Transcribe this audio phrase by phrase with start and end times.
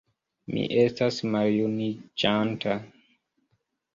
[0.53, 2.79] Mi estas maljuniĝanta.